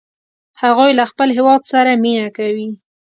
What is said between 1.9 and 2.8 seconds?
مینه کوي